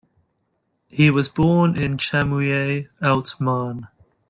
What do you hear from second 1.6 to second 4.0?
in Chamouilley, Haute Marne.